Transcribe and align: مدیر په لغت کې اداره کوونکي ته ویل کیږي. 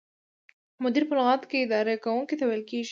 مدیر 0.83 1.03
په 1.09 1.15
لغت 1.19 1.41
کې 1.49 1.57
اداره 1.63 1.93
کوونکي 2.03 2.35
ته 2.39 2.43
ویل 2.45 2.63
کیږي. 2.69 2.79